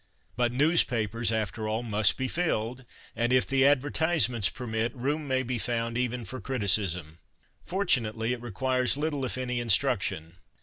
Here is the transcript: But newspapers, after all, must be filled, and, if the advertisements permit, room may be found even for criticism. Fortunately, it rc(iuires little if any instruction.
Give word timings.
But 0.35 0.51
newspapers, 0.51 1.31
after 1.31 1.67
all, 1.67 1.83
must 1.83 2.17
be 2.17 2.27
filled, 2.27 2.85
and, 3.15 3.31
if 3.31 3.45
the 3.45 3.63
advertisements 3.67 4.49
permit, 4.49 4.95
room 4.95 5.27
may 5.27 5.43
be 5.43 5.59
found 5.59 5.95
even 5.95 6.25
for 6.25 6.41
criticism. 6.41 7.19
Fortunately, 7.63 8.33
it 8.33 8.41
rc(iuires 8.41 8.97
little 8.97 9.25
if 9.25 9.37
any 9.37 9.59
instruction. 9.59 10.37